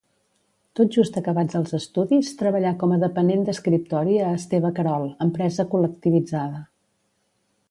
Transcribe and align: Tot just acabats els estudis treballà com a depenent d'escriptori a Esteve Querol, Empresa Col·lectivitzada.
Tot 0.77 0.95
just 0.95 1.19
acabats 1.21 1.57
els 1.59 1.75
estudis 1.79 2.31
treballà 2.41 2.71
com 2.85 2.95
a 2.95 2.99
depenent 3.05 3.45
d'escriptori 3.51 4.19
a 4.23 4.33
Esteve 4.41 4.75
Querol, 4.81 5.07
Empresa 5.31 5.71
Col·lectivitzada. 5.77 6.69